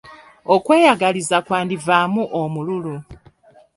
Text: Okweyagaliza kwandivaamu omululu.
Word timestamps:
Okweyagaliza 0.53 1.37
kwandivaamu 1.47 2.21
omululu. 2.41 2.95